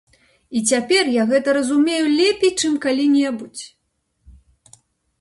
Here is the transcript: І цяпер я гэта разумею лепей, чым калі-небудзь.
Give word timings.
І 0.59 0.63
цяпер 0.71 1.11
я 1.21 1.25
гэта 1.33 1.49
разумею 1.59 2.01
лепей, 2.17 2.51
чым 2.59 2.73
калі-небудзь. 2.89 3.71